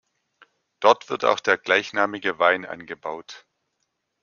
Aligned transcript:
Dort 0.79 1.11
wird 1.11 1.25
auch 1.25 1.39
der 1.39 1.59
gleichnamige 1.59 2.39
Wein 2.39 2.65
angebaut. 2.65 3.45